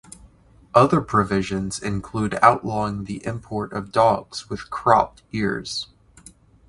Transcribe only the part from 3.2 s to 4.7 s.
import of dogs